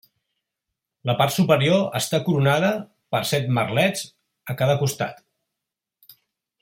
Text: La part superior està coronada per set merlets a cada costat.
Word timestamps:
La 1.09 1.15
part 1.19 1.33
superior 1.35 1.83
està 1.99 2.19
coronada 2.29 2.71
per 3.17 3.21
set 3.33 3.53
merlets 3.59 4.03
a 4.55 4.57
cada 4.63 4.79
costat. 4.83 5.25